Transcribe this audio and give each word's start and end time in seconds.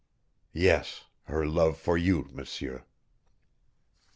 "Yes, 0.55 1.03
her 1.25 1.45
love 1.45 1.77
for 1.77 1.95
you, 1.95 2.27
M'seur." 2.33 2.85